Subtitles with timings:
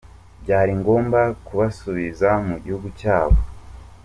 [0.43, 3.39] byari ngombwa kubasubiza mu gihugu cyabo.